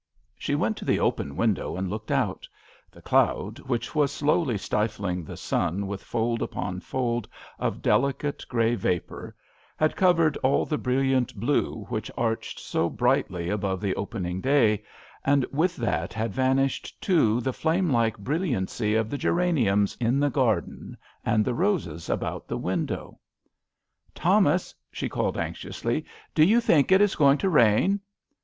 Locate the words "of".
7.59-7.83, 18.95-19.07